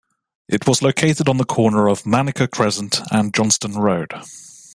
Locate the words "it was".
0.49-0.81